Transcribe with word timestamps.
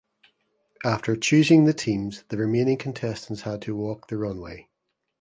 After 0.83 1.15
choosing 1.15 1.65
the 1.65 1.75
teams 1.75 2.23
the 2.29 2.37
remaining 2.37 2.79
contestants 2.79 3.43
had 3.43 3.61
to 3.61 3.75
walk 3.75 4.07
the 4.07 4.17
runway. 4.17 4.67